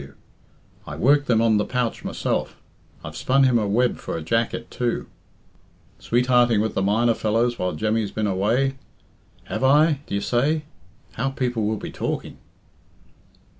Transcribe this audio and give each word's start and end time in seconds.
W. 0.01 0.15
I 0.87 0.95
worked 0.95 1.27
them 1.27 1.43
on 1.43 1.57
the 1.57 1.63
pouch 1.63 2.03
myself. 2.03 2.59
I've 3.05 3.15
spun 3.15 3.43
him 3.43 3.59
a 3.59 3.67
web 3.67 3.97
for 3.97 4.17
a 4.17 4.23
jacket, 4.23 4.71
too. 4.71 5.05
Sweethearting 5.99 6.59
with 6.59 6.73
the 6.73 6.81
miner 6.81 7.13
fellows 7.13 7.59
while 7.59 7.73
Jemmy's 7.73 8.09
been 8.09 8.25
away? 8.25 8.79
Have 9.43 9.63
I, 9.63 9.99
d'ye 10.07 10.17
say? 10.17 10.63
How 11.11 11.29
people 11.29 11.65
will 11.67 11.77
be 11.77 11.91
talking!" 11.91 12.39